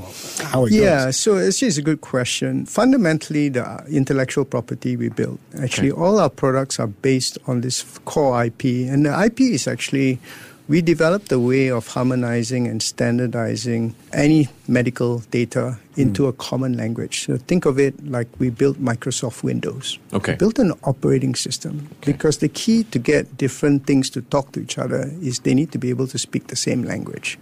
how 0.51 0.65
it 0.65 0.71
Yeah, 0.73 0.79
goes? 0.79 0.83
Yeah. 0.83 1.11
So 1.11 1.37
it's 1.37 1.59
just 1.59 1.77
a 1.77 1.81
good 1.81 2.01
question. 2.01 2.65
Fundamentally, 2.65 3.49
the 3.49 3.83
intellectual 3.89 4.45
property 4.45 4.97
we 4.97 5.09
built, 5.09 5.39
actually, 5.61 5.91
all 5.91 6.19
our 6.19 6.29
products 6.29 6.79
are 6.79 6.87
based 6.87 7.37
on 7.47 7.61
this 7.61 7.83
core 8.05 8.43
IP. 8.45 8.65
And 8.89 9.05
the 9.05 9.25
IP 9.25 9.41
is 9.41 9.67
actually, 9.67 10.19
we 10.67 10.81
developed 10.81 11.31
a 11.31 11.39
way 11.39 11.69
of 11.69 11.87
harmonizing 11.87 12.67
and 12.67 12.81
standardizing 12.81 13.95
any 14.13 14.47
medical 14.67 15.19
data 15.31 15.77
into 15.95 16.27
a 16.27 16.33
common 16.33 16.75
language. 16.75 17.25
So 17.25 17.37
think 17.37 17.65
of 17.65 17.77
it 17.77 17.93
like 18.09 18.27
we 18.39 18.49
built 18.49 18.77
Microsoft 18.77 19.43
Windows. 19.43 19.99
Okay. 20.13 20.33
We 20.33 20.37
built 20.37 20.59
an 20.59 20.73
operating 20.83 21.35
system 21.35 21.89
because 22.01 22.39
the 22.39 22.49
key 22.49 22.83
to 22.85 22.99
get 22.99 23.37
different 23.37 23.85
things 23.85 24.09
to 24.11 24.21
talk 24.21 24.53
to 24.53 24.61
each 24.61 24.77
other 24.77 25.11
is 25.21 25.39
they 25.39 25.53
need 25.53 25.71
to 25.71 25.77
be 25.77 25.89
able 25.89 26.07
to 26.07 26.17
speak 26.17 26.47
the 26.47 26.55
same 26.55 26.83
language. 26.83 27.37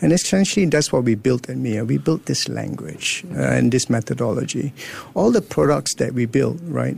And 0.00 0.12
essentially, 0.12 0.66
that's 0.66 0.92
what 0.92 1.04
we 1.04 1.14
built 1.14 1.48
at 1.48 1.56
Miya. 1.56 1.84
We 1.84 1.98
built 1.98 2.26
this 2.26 2.48
language 2.48 3.24
uh, 3.36 3.42
and 3.42 3.70
this 3.70 3.88
methodology. 3.88 4.72
All 5.14 5.30
the 5.30 5.42
products 5.42 5.94
that 5.94 6.14
we 6.14 6.26
built, 6.26 6.58
right, 6.64 6.94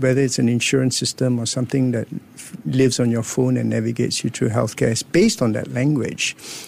whether 0.00 0.20
it's 0.20 0.38
an 0.38 0.48
insurance 0.48 0.96
system 0.96 1.38
or 1.38 1.46
something 1.46 1.92
that 1.92 2.08
f- 2.34 2.56
lives 2.64 2.98
on 2.98 3.10
your 3.10 3.22
phone 3.22 3.56
and 3.56 3.70
navigates 3.70 4.24
you 4.24 4.30
through 4.30 4.50
healthcare, 4.50 4.90
is 4.90 5.02
based 5.20 5.42
on 5.42 5.52
that 5.52 5.68
language. 5.68 6.24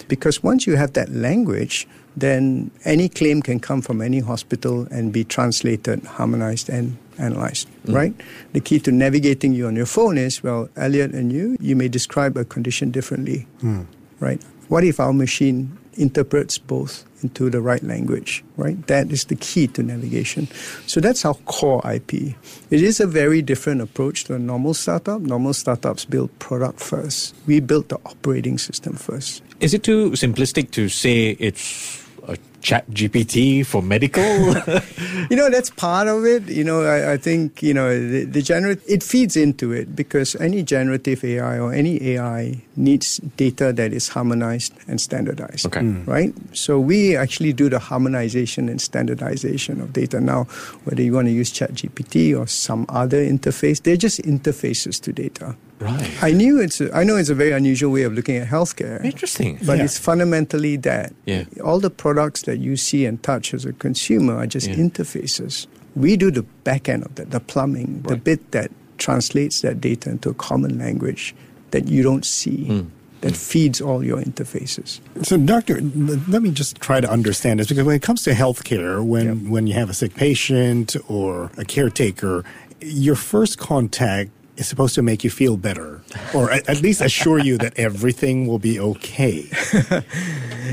Because 0.08 0.42
once 0.42 0.66
you 0.68 0.76
have 0.76 0.92
that 0.92 1.08
language, 1.08 1.88
then 2.16 2.70
any 2.84 3.08
claim 3.08 3.40
can 3.40 3.58
come 3.58 3.80
from 3.80 4.02
any 4.02 4.20
hospital 4.20 4.86
and 4.90 5.10
be 5.10 5.24
translated, 5.24 6.04
harmonized, 6.04 6.68
and 6.68 6.98
analyzed, 7.16 7.66
mm. 7.86 7.94
right? 7.94 8.14
The 8.52 8.60
key 8.60 8.78
to 8.80 8.92
navigating 8.92 9.54
you 9.54 9.66
on 9.66 9.74
your 9.74 9.86
phone 9.86 10.18
is 10.18 10.42
well, 10.42 10.68
Elliot 10.76 11.12
and 11.12 11.32
you, 11.32 11.56
you 11.60 11.74
may 11.76 11.88
describe 11.88 12.36
a 12.36 12.44
condition 12.44 12.90
differently, 12.90 13.46
mm. 13.62 13.86
right? 14.20 14.42
What 14.68 14.84
if 14.84 15.00
our 15.00 15.14
machine 15.14 15.78
interprets 15.94 16.58
both 16.58 17.04
into 17.22 17.50
the 17.50 17.60
right 17.60 17.82
language, 17.82 18.44
right? 18.56 18.86
That 18.86 19.10
is 19.10 19.24
the 19.24 19.36
key 19.36 19.66
to 19.68 19.82
navigation. 19.82 20.48
So 20.86 21.00
that's 21.00 21.24
our 21.24 21.34
core 21.46 21.80
IP. 21.90 22.34
It 22.70 22.82
is 22.82 23.00
a 23.00 23.06
very 23.06 23.42
different 23.42 23.80
approach 23.80 24.24
to 24.24 24.34
a 24.34 24.38
normal 24.38 24.74
startup. 24.74 25.20
Normal 25.20 25.54
startups 25.54 26.04
build 26.04 26.36
product 26.38 26.80
first. 26.80 27.34
We 27.46 27.60
built 27.60 27.88
the 27.88 27.98
operating 28.06 28.58
system 28.58 28.94
first. 28.94 29.42
Is 29.60 29.74
it 29.74 29.82
too 29.82 30.10
simplistic 30.12 30.70
to 30.72 30.88
say 30.88 31.36
it's 31.38 32.02
a 32.28 32.36
ChatGPT 32.62 33.64
for 33.66 33.82
medical? 33.82 34.22
you 35.30 35.36
know 35.36 35.50
that's 35.50 35.70
part 35.70 36.08
of 36.08 36.24
it 36.24 36.48
you 36.48 36.64
know 36.64 36.82
i, 36.82 37.12
I 37.12 37.16
think 37.16 37.62
you 37.62 37.74
know 37.74 37.88
the, 37.90 38.24
the 38.24 38.40
gener- 38.40 38.80
it 38.88 39.02
feeds 39.02 39.36
into 39.36 39.72
it 39.72 39.94
because 39.94 40.34
any 40.36 40.62
generative 40.62 41.24
ai 41.24 41.58
or 41.58 41.72
any 41.72 42.02
ai 42.14 42.62
needs 42.76 43.18
data 43.36 43.72
that 43.72 43.92
is 43.92 44.08
harmonized 44.08 44.72
and 44.88 45.00
standardized 45.00 45.66
Okay. 45.66 45.80
Mm. 45.80 46.06
right 46.06 46.32
so 46.52 46.78
we 46.80 47.16
actually 47.16 47.52
do 47.52 47.68
the 47.68 47.78
harmonization 47.78 48.68
and 48.68 48.80
standardization 48.80 49.80
of 49.80 49.92
data 49.92 50.20
now 50.20 50.44
whether 50.84 51.02
you 51.02 51.12
want 51.12 51.26
to 51.28 51.32
use 51.32 51.52
ChatGPT 51.52 52.38
or 52.38 52.46
some 52.46 52.86
other 52.88 53.22
interface 53.24 53.82
they're 53.82 53.96
just 53.96 54.20
interfaces 54.22 55.00
to 55.02 55.12
data 55.12 55.54
right. 55.80 56.22
i 56.22 56.30
knew 56.32 56.60
it's 56.60 56.80
a, 56.80 56.94
i 56.96 57.04
know 57.04 57.16
it's 57.16 57.28
a 57.30 57.34
very 57.34 57.52
unusual 57.52 57.92
way 57.92 58.02
of 58.02 58.12
looking 58.14 58.36
at 58.36 58.48
healthcare 58.48 59.02
Interesting. 59.04 59.58
but 59.66 59.78
Yeah. 59.78 59.84
it's 59.84 59.98
fundamentally 59.98 60.76
that 60.78 61.12
Yeah. 61.26 61.44
all 61.64 61.78
the 61.80 61.90
products 61.90 62.42
that 62.42 62.51
that 62.52 62.60
you 62.60 62.76
see 62.76 63.06
and 63.06 63.22
touch 63.22 63.54
as 63.54 63.64
a 63.64 63.72
consumer 63.72 64.34
are 64.36 64.46
just 64.46 64.68
Yeah. 64.68 64.76
interfaces. 64.84 65.66
We 65.96 66.16
do 66.16 66.30
the 66.30 66.42
back 66.64 66.88
end 66.88 67.02
of 67.06 67.14
that, 67.14 67.30
the 67.30 67.40
plumbing, 67.40 68.02
the 68.06 68.16
bit 68.16 68.40
that 68.52 68.70
translates 68.98 69.62
that 69.62 69.80
data 69.80 70.10
into 70.10 70.28
a 70.30 70.34
common 70.34 70.78
language 70.78 71.34
that 71.70 71.88
you 71.88 72.02
don't 72.02 72.26
see, 72.26 72.64
Hmm. 72.66 72.80
that 73.22 73.34
feeds 73.36 73.80
all 73.80 74.04
your 74.04 74.20
interfaces. 74.22 75.00
So, 75.22 75.36
doctor, 75.38 75.80
let 76.28 76.42
me 76.42 76.50
just 76.50 76.76
try 76.80 77.00
to 77.00 77.10
understand 77.10 77.58
this 77.60 77.68
because 77.68 77.84
when 77.84 77.96
it 77.96 78.02
comes 78.02 78.22
to 78.24 78.32
healthcare, 78.32 79.02
when 79.02 79.26
Yep. 79.26 79.36
when 79.54 79.66
you 79.68 79.74
have 79.80 79.88
a 79.90 79.94
sick 79.94 80.14
patient 80.14 80.96
or 81.08 81.50
a 81.56 81.64
caretaker, 81.64 82.44
your 82.80 83.14
first 83.16 83.58
contact 83.58 84.30
is 84.62 84.68
supposed 84.68 84.94
to 84.94 85.02
make 85.02 85.22
you 85.26 85.30
feel 85.30 85.56
better, 85.58 86.00
or 86.34 86.50
at, 86.50 86.62
at 86.68 86.80
least 86.80 87.00
assure 87.02 87.38
you 87.38 87.58
that 87.58 87.74
everything 87.78 88.46
will 88.46 88.58
be 88.62 88.78
okay. 88.80 89.44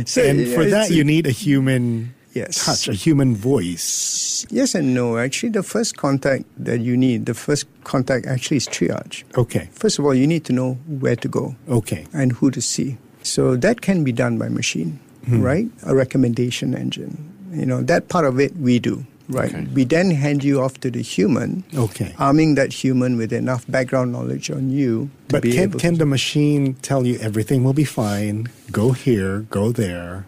So, 0.05 0.21
and 0.23 0.47
for 0.53 0.63
that, 0.65 0.91
you 0.91 1.03
need 1.03 1.27
a 1.27 1.31
human 1.33 2.13
Yes. 2.33 2.63
touch, 2.63 2.87
a 2.87 2.93
human 2.93 3.35
voice. 3.35 4.45
Yes 4.49 4.75
and 4.75 4.93
no. 4.93 5.17
Actually, 5.17 5.49
the 5.49 5.63
first 5.63 5.97
contact 5.97 6.45
that 6.57 6.79
you 6.79 6.95
need, 6.95 7.25
the 7.25 7.33
first 7.33 7.65
contact 7.83 8.27
actually 8.27 8.57
is 8.57 8.67
triage. 8.67 9.23
Okay, 9.35 9.67
First 9.73 9.97
of 9.99 10.05
all, 10.05 10.13
you 10.13 10.27
need 10.27 10.45
to 10.45 10.53
know 10.53 10.77
where 10.87 11.17
to 11.17 11.27
go 11.27 11.55
okay, 11.67 12.05
and 12.13 12.31
who 12.37 12.51
to 12.51 12.61
see. 12.61 12.97
So 13.23 13.57
that 13.57 13.81
can 13.81 14.03
be 14.05 14.13
done 14.13 14.37
by 14.37 14.47
machine, 14.47 14.99
Hmm. 15.25 15.41
right? 15.41 15.67
A 15.83 15.93
recommendation 15.95 16.75
engine. 16.77 17.17
You 17.51 17.65
know, 17.65 17.81
that 17.89 18.07
part 18.07 18.25
of 18.29 18.39
it 18.39 18.55
we 18.55 18.77
do, 18.79 19.03
right? 19.29 19.53
Okay. 19.53 19.67
We 19.73 19.83
then 19.85 20.11
hand 20.11 20.43
you 20.43 20.61
off 20.61 20.79
to 20.81 20.91
the 20.91 21.01
human, 21.01 21.63
okay. 21.75 22.13
arming 22.17 22.55
that 22.55 22.73
human 22.73 23.17
with 23.17 23.31
enough 23.31 23.65
background 23.67 24.11
knowledge 24.11 24.49
on 24.51 24.69
you 24.69 25.09
to 25.29 25.33
But 25.33 25.43
be 25.43 25.53
can, 25.53 25.71
can 25.73 25.97
the 25.97 26.05
machine 26.05 26.73
tell 26.81 27.05
you 27.05 27.17
everything 27.19 27.63
will 27.63 27.73
be 27.73 27.85
fine? 27.85 28.47
Go 28.71 28.91
here, 28.91 29.41
go 29.49 29.71
there. 29.71 30.25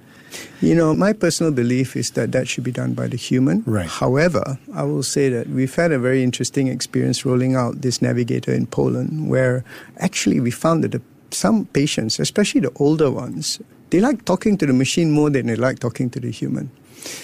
You 0.62 0.75
know, 0.75 0.93
my 0.93 1.12
personal 1.12 1.51
belief 1.51 1.96
is 1.96 2.12
that 2.12 2.31
that 2.31 2.48
should 2.48 2.63
be 2.63 2.72
done 2.72 2.93
by 2.93 3.08
the 3.08 3.17
human. 3.17 3.63
Right. 3.65 3.88
However, 3.88 4.60
I 4.74 4.84
will 4.84 5.03
say 5.03 5.27
that 5.29 5.50
we've 5.50 5.74
had 5.74 5.91
a 5.91 6.00
very 6.00 6.24
interesting 6.24 6.67
experience 6.67 7.25
rolling 7.25 7.55
out 7.55 7.81
this 7.81 8.01
navigator 8.01 8.53
in 8.53 8.67
Poland, 8.67 9.29
where 9.29 9.65
actually 9.98 10.39
we 10.39 10.51
found 10.51 10.84
that 10.84 10.91
the, 10.91 11.01
some 11.31 11.65
patients, 11.65 12.20
especially 12.20 12.62
the 12.62 12.72
older 12.75 13.10
ones, 13.12 13.60
they 13.89 14.00
like 14.00 14.24
talking 14.24 14.58
to 14.58 14.65
the 14.65 14.74
machine 14.74 15.12
more 15.12 15.29
than 15.29 15.48
they 15.48 15.55
like 15.55 15.79
talking 15.79 16.10
to 16.12 16.20
the 16.20 16.31
human. 16.31 16.70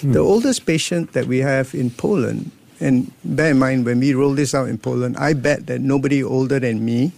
The 0.02 0.20
hmm. 0.20 0.26
oldest 0.26 0.66
patient 0.66 1.12
that 1.12 1.26
we 1.26 1.38
have 1.38 1.74
in 1.74 1.90
Poland, 1.90 2.50
and 2.80 3.10
bear 3.24 3.50
in 3.50 3.58
mind 3.58 3.84
when 3.84 4.00
we 4.00 4.14
roll 4.14 4.34
this 4.34 4.54
out 4.54 4.68
in 4.68 4.78
Poland, 4.78 5.16
I 5.16 5.34
bet 5.34 5.66
that 5.66 5.80
nobody 5.80 6.22
older 6.22 6.60
than 6.60 6.84
me 6.84 7.12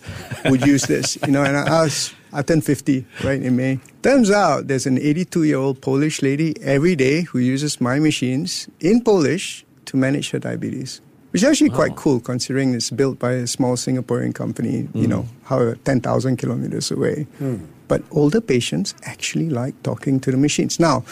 would 0.47 0.65
use 0.67 0.85
this. 0.87 1.19
You 1.27 1.33
know, 1.33 1.45
and 1.45 1.57
I 1.57 1.83
was 1.85 2.15
I 2.33 2.43
turned 2.43 2.65
50 2.65 3.05
right 3.25 3.43
in 3.43 3.57
May. 3.57 3.81
Turns 4.03 4.31
out 4.31 4.69
there's 4.69 4.87
an 4.87 4.99
82 4.99 5.45
year 5.45 5.59
old 5.59 5.81
Polish 5.81 6.23
lady 6.23 6.55
every 6.63 6.97
day 6.97 7.23
who 7.23 7.39
uses 7.39 7.81
my 7.81 7.99
machines 7.99 8.69
in 8.81 9.03
Polish 9.03 9.65
to 9.87 9.97
manage 9.97 10.31
her 10.31 10.39
diabetes. 10.39 11.01
Which 11.33 11.43
is 11.43 11.49
actually 11.49 11.71
quite 11.71 11.95
cool 11.95 12.19
considering 12.19 12.75
it's 12.75 12.91
built 12.91 13.21
by 13.21 13.33
a 13.33 13.47
small 13.47 13.77
Singaporean 13.77 14.35
company, 14.35 14.89
you 14.95 15.05
hmm. 15.05 15.11
know, 15.11 15.27
how 15.45 15.75
10,000 15.85 16.37
kilometers 16.37 16.91
away. 16.91 17.25
Hmm. 17.39 17.59
But 17.91 18.03
older 18.13 18.41
patients 18.41 18.95
actually 19.03 19.51
like 19.51 19.75
talking 19.83 20.21
to 20.21 20.31
the 20.31 20.37
machines. 20.37 20.79
Now, 20.79 21.03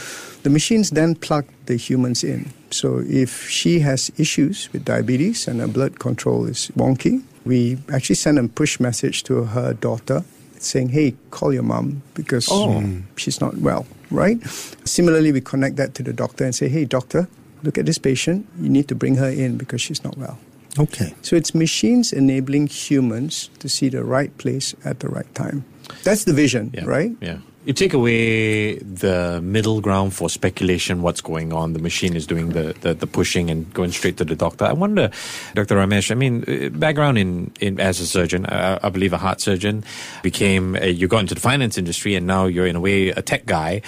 the 0.44 0.50
machines 0.50 0.90
then 0.90 1.16
plug 1.16 1.44
the 1.66 1.74
humans 1.74 2.22
in. 2.22 2.52
So 2.70 3.02
if 3.04 3.50
she 3.50 3.80
has 3.80 4.12
issues 4.16 4.68
with 4.72 4.84
diabetes 4.84 5.48
and 5.48 5.58
her 5.58 5.66
blood 5.66 5.98
control 5.98 6.46
is 6.46 6.70
wonky, 6.76 7.24
we 7.44 7.78
actually 7.92 8.14
send 8.14 8.38
a 8.38 8.46
push 8.46 8.78
message 8.78 9.24
to 9.24 9.42
her 9.42 9.74
daughter 9.74 10.22
saying, 10.60 10.90
hey, 10.90 11.16
call 11.30 11.52
your 11.52 11.64
mom 11.64 12.02
because 12.14 12.46
mm, 12.46 13.02
she's 13.16 13.40
not 13.40 13.56
well, 13.58 13.84
right? 14.10 14.38
Similarly, 14.84 15.32
we 15.32 15.40
connect 15.40 15.76
that 15.76 15.94
to 15.94 16.04
the 16.04 16.12
doctor 16.12 16.44
and 16.44 16.54
say, 16.54 16.68
hey, 16.68 16.84
doctor, 16.84 17.26
look 17.64 17.76
at 17.76 17.86
this 17.86 17.98
patient. 17.98 18.46
You 18.60 18.68
need 18.68 18.86
to 18.86 18.94
bring 18.94 19.16
her 19.16 19.28
in 19.28 19.56
because 19.58 19.80
she's 19.80 20.04
not 20.04 20.16
well. 20.16 20.38
Okay. 20.78 21.14
So 21.22 21.34
it's 21.34 21.54
machines 21.54 22.12
enabling 22.12 22.68
humans 22.68 23.50
to 23.58 23.68
see 23.68 23.88
the 23.88 24.04
right 24.04 24.36
place 24.38 24.76
at 24.84 25.00
the 25.00 25.08
right 25.08 25.32
time. 25.34 25.64
That's 26.04 26.24
the 26.24 26.32
vision, 26.32 26.70
Yeah. 26.74 26.84
right? 26.84 27.12
Yeah. 27.20 27.38
You 27.64 27.74
take 27.74 27.92
away 27.92 28.78
the 28.78 29.40
middle 29.42 29.82
ground 29.82 30.14
for 30.14 30.30
speculation, 30.30 31.02
what's 31.02 31.20
going 31.20 31.52
on. 31.52 31.74
The 31.74 31.80
machine 31.80 32.16
is 32.16 32.26
doing 32.26 32.50
the, 32.50 32.74
the, 32.80 32.94
the 32.94 33.06
pushing 33.06 33.50
and 33.50 33.70
going 33.74 33.92
straight 33.92 34.16
to 34.18 34.24
the 34.24 34.34
doctor. 34.36 34.64
I 34.64 34.72
wonder, 34.72 35.10
Dr. 35.54 35.74
Ramesh, 35.76 36.10
I 36.10 36.14
mean, 36.14 36.44
uh, 36.48 36.70
background 36.70 37.18
in, 37.18 37.50
in 37.60 37.78
as 37.78 38.00
a 38.00 38.06
surgeon, 38.06 38.46
uh, 38.46 38.78
I 38.82 38.88
believe 38.88 39.12
a 39.12 39.18
heart 39.18 39.42
surgeon, 39.42 39.84
became, 40.22 40.76
a, 40.76 40.88
you 40.88 41.08
got 41.08 41.18
into 41.20 41.34
the 41.34 41.40
finance 41.42 41.76
industry 41.76 42.14
and 42.14 42.26
now 42.26 42.46
you're 42.46 42.66
in 42.66 42.76
a 42.76 42.80
way 42.80 43.10
a 43.10 43.20
tech 43.20 43.44
guy. 43.44 43.82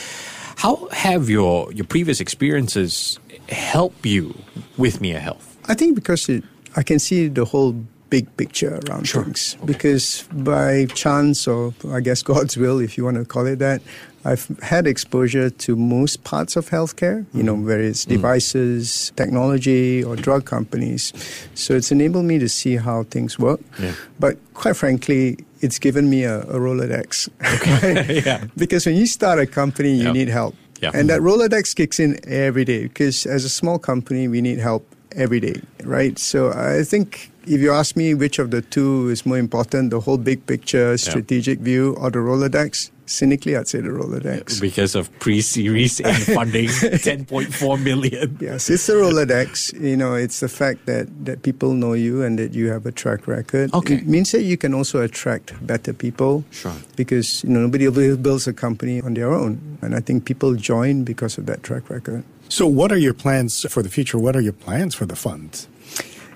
How 0.57 0.87
have 0.93 1.31
your, 1.31 1.73
your 1.73 1.87
previous 1.87 2.21
experiences 2.21 3.19
help 3.49 4.05
you 4.05 4.35
with 4.77 5.01
MiyaHealth? 5.01 5.57
I 5.69 5.75
think 5.75 5.95
because 5.95 6.29
it, 6.29 6.45
I 6.77 6.83
can 6.83 6.99
see 6.99 7.29
the 7.29 7.47
whole 7.47 7.75
big 8.11 8.27
picture 8.37 8.81
around 8.89 9.07
Sure. 9.07 9.25
things. 9.25 9.57
Because 9.65 10.25
by 10.33 10.87
chance, 10.95 11.49
or 11.49 11.73
I 11.91 12.01
guess 12.01 12.23
God's 12.33 12.57
will, 12.57 12.81
if 12.81 12.99
you 12.99 13.05
want 13.05 13.17
to 13.17 13.25
call 13.25 13.47
it 13.47 13.59
that, 13.61 13.81
I've 14.25 14.47
had 14.63 14.87
exposure 14.87 15.49
to 15.49 15.77
most 15.77 16.25
parts 16.25 16.57
of 16.57 16.69
healthcare, 16.69 17.25
you 17.33 17.43
mm-hmm. 17.43 17.47
know, 17.47 17.57
various 17.57 18.03
mm-hmm. 18.03 18.17
devices, 18.17 19.13
technology, 19.17 20.05
or 20.05 20.15
drug 20.17 20.45
companies. 20.45 21.13
So 21.55 21.75
it's 21.75 21.91
enabled 21.91 22.27
me 22.27 22.39
to 22.39 22.49
see 22.49 22.77
how 22.77 23.05
things 23.05 23.39
work. 23.39 23.61
Yeah. 23.81 23.95
But 24.19 24.37
quite 24.53 24.77
frankly, 24.77 25.39
it's 25.63 25.79
given 25.79 26.11
me 26.11 26.25
a, 26.25 26.41
a 26.43 26.59
Rolodex. 26.59 27.29
right? 27.83 28.11
Yeah. 28.27 28.45
Because 28.57 28.85
when 28.85 28.97
you 28.97 29.07
start 29.07 29.39
a 29.39 29.47
company, 29.47 29.95
you 29.95 30.05
Yep. 30.05 30.15
need 30.15 30.29
help. 30.29 30.55
And 30.83 31.09
that 31.11 31.21
mm-hmm. 31.21 31.43
Rolodex 31.43 31.75
kicks 31.77 32.01
in 32.01 32.19
every 32.27 32.65
day 32.65 32.85
because 32.85 33.27
as 33.27 33.45
a 33.45 33.51
small 33.51 33.79
company, 33.79 34.29
we 34.29 34.41
need 34.41 34.59
help 34.59 34.87
every 35.15 35.41
day, 35.41 35.61
right? 35.85 36.19
So 36.19 36.53
I 36.53 36.85
think 36.85 37.30
if 37.47 37.61
you 37.61 37.73
ask 37.73 37.97
me 37.97 38.15
which 38.15 38.39
of 38.39 38.51
the 38.51 38.63
two 38.63 39.09
is 39.09 39.25
more 39.25 39.39
important, 39.39 39.91
the 39.91 40.01
whole 40.01 40.19
big 40.19 40.47
picture, 40.47 40.97
strategic 40.99 41.61
view, 41.61 41.97
or 41.99 42.11
the 42.11 42.19
Rolodex, 42.19 42.91
cynically, 43.07 43.57
I'd 43.57 43.69
say 43.69 43.81
the 43.81 43.89
Rolodex. 43.89 44.61
Because 44.61 44.95
of 44.95 45.11
pre-series 45.19 46.01
A 46.01 46.15
funding, 46.35 46.69
10.4 46.69 47.83
million. 47.83 48.39
Yes, 48.41 48.71
it's 48.71 48.87
the 48.87 48.95
Rolodex. 48.95 49.79
You 49.81 49.97
know, 49.97 50.15
it's 50.15 50.41
the 50.41 50.49
fact 50.49 50.87
that, 50.87 51.09
that 51.25 51.43
people 51.43 51.75
know 51.75 51.93
you 51.93 52.23
and 52.23 52.39
that 52.39 52.55
you 52.55 52.71
have 52.71 52.87
a 52.87 52.93
track 52.93 53.27
record. 53.27 53.73
Okay. 53.75 53.95
It 53.97 54.07
means 54.07 54.33
that 54.33 54.43
you 54.43 54.57
can 54.57 54.75
also 54.75 55.01
attract 55.01 55.55
better 55.67 55.93
people. 55.93 56.45
Sure. 56.51 56.75
Because, 56.97 57.43
you 57.45 57.51
know, 57.51 57.61
nobody 57.61 57.91
builds 58.17 58.47
a 58.47 58.53
company 58.53 59.01
on 59.01 59.15
their 59.15 59.33
own. 59.33 59.79
And 59.83 59.95
I 59.95 60.01
think 60.01 60.25
people 60.25 60.55
join 60.55 61.05
because 61.05 61.39
of 61.39 61.47
that 61.47 61.63
track 61.63 61.91
record. 61.91 62.25
So, 62.49 62.67
what 62.67 62.91
are 62.91 62.99
your 62.99 63.15
plans 63.15 63.65
for 63.71 63.81
the 63.81 63.89
future? 63.89 64.19
What 64.19 64.35
are 64.35 64.41
your 64.41 64.53
plans 64.53 64.95
for 64.95 65.07
the 65.07 65.15
fund? 65.15 65.67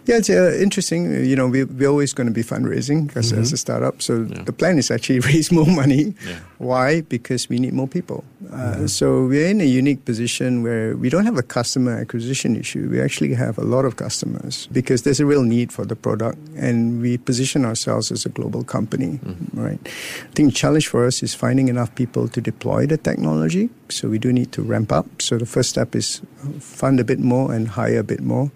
Yeah, 0.07 0.19
it's 0.19 0.29
uh, 0.29 0.53
interesting. 0.61 1.25
You 1.25 1.35
know, 1.35 1.49
we, 1.49 1.65
we're 1.65 1.89
always 1.89 2.13
going 2.13 2.27
to 2.27 2.33
be 2.33 2.43
fundraising 2.43 3.15
as, 3.17 3.33
as 3.33 3.53
a 3.53 3.57
startup. 3.57 4.03
So 4.03 4.25
the 4.25 4.53
plan 4.53 4.77
is 4.79 4.91
actually 4.91 5.21
raise 5.33 5.51
more 5.51 5.67
money. 5.67 6.15
Yeah. 6.27 6.37
Why? 6.59 7.01
Because 7.03 7.49
we 7.49 7.59
need 7.59 7.73
more 7.73 7.89
people. 7.89 8.23
Uh, 8.53 8.87
So 8.87 9.25
we're 9.27 9.49
in 9.49 9.61
a 9.61 9.65
unique 9.79 10.05
position 10.05 10.63
where 10.63 10.95
we 10.97 11.09
don't 11.09 11.25
have 11.25 11.39
a 11.39 11.43
customer 11.43 11.93
acquisition 12.01 12.55
issue. 12.57 12.89
We 12.91 13.01
actually 13.01 13.35
have 13.35 13.57
a 13.59 13.65
lot 13.65 13.85
of 13.87 13.97
customers 13.97 14.69
because 14.73 15.03
there's 15.05 15.21
a 15.21 15.27
real 15.27 15.43
need 15.43 15.73
for 15.73 15.87
the 15.87 15.97
product, 15.97 16.37
and 16.57 17.01
we 17.01 17.17
position 17.19 17.65
ourselves 17.65 18.13
as 18.13 18.27
a 18.27 18.29
global 18.29 18.63
company. 18.65 19.19
Right. 19.55 19.81
I 19.85 20.33
think 20.35 20.49
the 20.53 20.55
challenge 20.55 20.89
for 20.89 21.07
us 21.07 21.23
is 21.23 21.35
finding 21.35 21.69
enough 21.69 21.95
people 21.95 22.29
to 22.29 22.41
deploy 22.41 22.87
the 22.87 22.97
technology. 22.99 23.69
So 23.89 24.09
we 24.09 24.19
do 24.19 24.33
need 24.33 24.51
to 24.53 24.63
ramp 24.63 24.93
up. 24.93 25.07
So 25.23 25.39
the 25.39 25.47
first 25.47 25.71
step 25.71 25.95
is 25.95 26.21
fund 26.61 27.01
a 27.01 27.05
bit 27.05 27.21
more 27.21 27.53
and 27.55 27.69
hire 27.69 28.01
a 28.01 28.05
bit 28.05 28.21
more. 28.21 28.51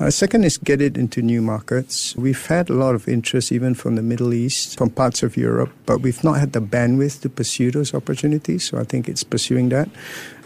Uh, 0.00 0.10
second 0.10 0.44
is 0.44 0.58
get 0.58 0.81
it 0.82 0.96
into 0.96 1.22
new 1.22 1.40
markets. 1.40 2.14
We've 2.16 2.46
had 2.46 2.68
a 2.68 2.74
lot 2.74 2.94
of 2.94 3.08
interest 3.08 3.52
even 3.52 3.74
from 3.74 3.94
the 3.96 4.02
Middle 4.02 4.34
East, 4.34 4.76
from 4.76 4.90
parts 4.90 5.22
of 5.22 5.36
Europe, 5.36 5.70
but 5.86 6.00
we've 6.00 6.22
not 6.22 6.38
had 6.38 6.52
the 6.52 6.60
bandwidth 6.60 7.22
to 7.22 7.28
pursue 7.28 7.70
those 7.70 7.94
opportunities. 7.94 8.68
So 8.68 8.78
I 8.78 8.84
think 8.84 9.08
it's 9.08 9.24
pursuing 9.24 9.70
that. 9.70 9.88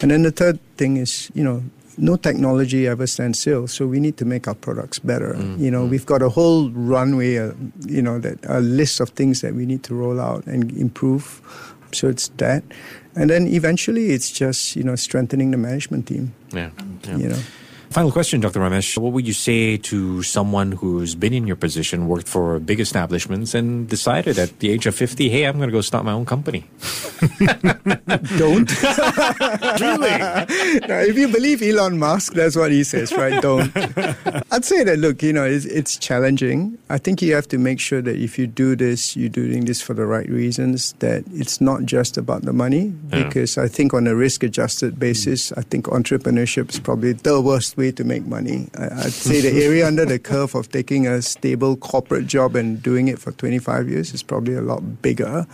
And 0.01 0.11
then 0.11 0.23
the 0.23 0.31
third 0.31 0.61
thing 0.77 0.99
is, 0.99 1.31
you 1.35 1.43
know, 1.43 1.63
no 1.99 2.17
technology 2.17 2.87
ever 2.87 3.07
stands 3.07 3.41
still, 3.41 3.67
so 3.67 3.87
we 3.87 4.01
need 4.01 4.17
to 4.19 4.25
make 4.25 4.47
our 4.47 4.55
products 4.55 4.99
better. 4.99 5.35
You 5.57 5.71
know, 5.71 5.85
we've 5.87 6.05
got 6.05 6.21
a 6.21 6.29
whole 6.29 6.71
runway, 6.71 7.39
uh, 7.39 7.53
you 7.87 8.03
know, 8.03 8.19
that 8.19 8.39
a 8.45 8.61
list 8.61 9.01
of 9.01 9.11
things 9.11 9.41
that 9.41 9.55
we 9.55 9.65
need 9.65 9.83
to 9.85 9.95
roll 9.95 10.21
out 10.21 10.47
and 10.47 10.71
improve. 10.77 11.41
So 11.93 12.09
it's 12.09 12.29
that, 12.37 12.63
and 13.15 13.31
then 13.31 13.47
eventually 13.47 14.11
it's 14.11 14.31
just 14.31 14.77
you 14.77 14.85
know 14.85 14.97
strengthening 14.97 15.53
the 15.53 15.57
management 15.57 16.07
team. 16.09 16.35
Yeah. 16.53 16.71
yeah. 17.05 17.17
You 17.17 17.29
know. 17.29 17.41
Final 17.91 18.13
question, 18.13 18.41
Dr. 18.41 18.61
Ramesh. 18.61 18.99
What 18.99 19.13
would 19.13 19.27
you 19.27 19.33
say 19.33 19.77
to 19.79 20.23
someone 20.23 20.73
who's 20.73 21.15
been 21.15 21.33
in 21.33 21.47
your 21.47 21.57
position, 21.57 22.09
worked 22.09 22.29
for 22.29 22.59
big 22.59 22.81
establishments, 22.81 23.55
and 23.55 23.89
decided 23.89 24.39
at 24.39 24.59
the 24.59 24.71
age 24.71 24.87
of 24.87 24.95
50, 24.95 25.29
hey, 25.29 25.45
I'm 25.45 25.57
going 25.57 25.69
to 25.69 25.73
go 25.73 25.81
start 25.81 26.05
my 26.05 26.13
own 26.13 26.27
company? 26.27 26.65
Don't. 28.37 28.71
really? 29.81 30.19
now, 30.89 31.01
if 31.01 31.17
you 31.17 31.29
believe 31.29 31.63
Elon 31.63 31.99
Musk, 31.99 32.35
that's 32.35 32.57
what 32.57 32.71
he 32.71 32.85
says, 32.85 33.13
right? 33.13 33.41
Don't. 33.41 33.71
I'd 33.77 34.65
say 34.65 34.85
that, 34.85 34.99
look, 34.99 35.23
you 35.23 35.33
know, 35.33 35.45
it's, 35.45 35.65
it's 35.65 35.97
challenging. 35.97 36.79
I 36.91 36.99
think 36.99 37.23
you 37.23 37.35
have 37.35 37.49
to 37.49 37.59
make 37.59 37.81
sure 37.81 38.03
that 38.03 38.17
if 38.17 38.39
you 38.39 38.47
do 38.47 38.77
this, 38.77 39.17
you're 39.17 39.29
doing 39.29 39.65
this 39.65 39.81
for 39.81 39.95
the 39.95 40.07
right 40.07 40.29
reasons, 40.29 40.93
that 40.99 41.25
it's 41.33 41.61
not 41.61 41.85
just 41.85 42.19
about 42.19 42.43
the 42.43 42.53
money. 42.53 42.95
Yeah. 43.11 43.25
Because 43.25 43.57
I 43.59 43.69
think 43.69 43.95
on 43.95 44.07
a 44.07 44.15
risk 44.15 44.43
adjusted 44.43 44.99
basis, 44.99 45.53
I 45.53 45.63
think 45.63 45.87
entrepreneurship 45.87 46.71
is 46.71 46.81
probably 46.81 47.13
the 47.13 47.41
worst 47.41 47.76
way 47.77 47.93
to 47.93 48.05
make 48.05 48.27
money. 48.27 48.69
I, 48.79 48.85
I'd 49.07 49.13
say 49.13 49.41
the 49.41 49.65
area 49.65 49.87
under 49.87 50.05
the 50.05 50.19
curve 50.19 50.55
of 50.55 50.71
taking 50.71 51.07
a 51.07 51.21
stable 51.23 51.77
corporate 51.77 52.27
job 52.27 52.57
and 52.57 52.83
doing 52.83 53.09
it 53.09 53.19
for 53.19 53.33
25 53.33 53.89
years 53.89 54.13
is 54.15 54.23
probably 54.23 54.55
a 54.55 54.63
lot 54.63 55.03
bigger. 55.03 55.47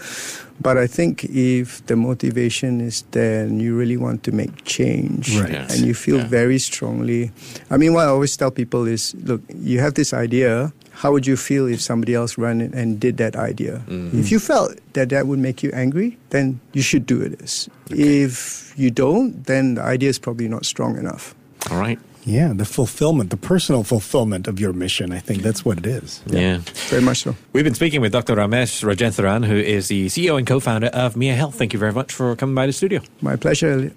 But 0.60 0.78
I 0.78 0.86
think 0.86 1.24
if 1.24 1.84
the 1.86 1.96
motivation 1.96 2.80
is 2.80 3.02
there 3.10 3.44
and 3.44 3.60
you 3.60 3.76
really 3.76 3.96
want 3.96 4.22
to 4.24 4.32
make 4.32 4.64
change 4.64 5.36
Right. 5.36 5.50
Yes. 5.50 5.76
and 5.76 5.86
you 5.86 5.94
feel 5.94 6.18
Yeah. 6.18 6.28
very 6.28 6.58
strongly, 6.58 7.32
I 7.70 7.76
mean, 7.76 7.92
what 7.94 8.04
I 8.06 8.10
always 8.10 8.36
tell 8.36 8.50
people 8.50 8.86
is 8.86 9.14
look, 9.24 9.40
you 9.54 9.80
have 9.80 9.94
this 9.94 10.12
idea. 10.14 10.72
How 10.92 11.10
would 11.10 11.26
you 11.26 11.36
feel 11.36 11.66
if 11.66 11.80
somebody 11.80 12.14
else 12.14 12.38
ran 12.38 12.60
it 12.60 12.74
and 12.74 13.00
did 13.00 13.16
that 13.16 13.34
idea? 13.34 13.82
Mm-hmm. 13.88 14.20
If 14.20 14.30
you 14.30 14.38
felt 14.38 14.78
that 14.92 15.08
that 15.08 15.26
would 15.26 15.40
make 15.40 15.62
you 15.64 15.72
angry, 15.74 16.16
then 16.30 16.60
you 16.74 16.82
should 16.82 17.06
do 17.06 17.20
it. 17.20 17.66
If 17.90 18.72
you 18.76 18.90
don't, 18.90 19.42
then 19.46 19.74
the 19.74 19.82
idea 19.82 20.10
is 20.10 20.18
probably 20.20 20.46
not 20.48 20.64
strong 20.64 20.96
enough. 20.98 21.34
All 21.70 21.78
right. 21.80 21.98
Yeah, 22.24 22.52
the 22.54 22.64
fulfillment, 22.64 23.30
the 23.30 23.36
personal 23.36 23.82
fulfillment 23.82 24.46
of 24.46 24.60
your 24.60 24.72
mission. 24.72 25.12
I 25.12 25.18
think 25.18 25.42
that's 25.42 25.64
what 25.64 25.78
it 25.78 25.86
is. 25.86 26.22
Yeah. 26.26 26.58
Very 26.88 27.02
much 27.02 27.18
so. 27.22 27.34
We've 27.52 27.64
been 27.64 27.74
speaking 27.74 28.00
with 28.00 28.12
Dr. 28.12 28.36
Ramesh 28.36 28.82
Rajentheran, 28.84 29.44
who 29.44 29.56
is 29.56 29.88
the 29.88 30.06
CEO 30.06 30.38
and 30.38 30.46
co 30.46 30.60
founder 30.60 30.88
of 30.88 31.14
MiyaHealth. 31.14 31.54
Thank 31.54 31.72
you 31.72 31.78
very 31.78 31.92
much 31.92 32.12
for 32.12 32.36
coming 32.36 32.54
by 32.54 32.66
the 32.66 32.72
studio. 32.72 33.00
My 33.20 33.36
pleasure, 33.36 33.72
Elliot. 33.72 33.96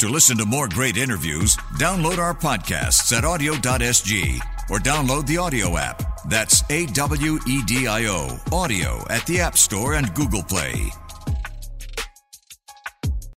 To 0.00 0.08
listen 0.08 0.38
to 0.38 0.46
more 0.46 0.66
great 0.66 0.96
interviews, 0.96 1.56
download 1.78 2.18
our 2.18 2.34
podcasts 2.34 3.12
at 3.12 3.24
awedio.sg 3.24 4.40
or 4.70 4.78
download 4.78 5.26
the 5.26 5.34
AWEDIO 5.34 5.78
app. 5.78 6.02
That's 6.26 6.62
A 6.70 6.86
W 6.86 7.38
E 7.46 7.62
D 7.66 7.86
I 7.86 8.06
O, 8.06 8.28
AWEDIO 8.50 9.10
at 9.10 9.26
the 9.26 9.40
App 9.40 9.58
Store 9.58 9.94
and 9.94 10.14
Google 10.14 10.42
Play. 10.42 10.90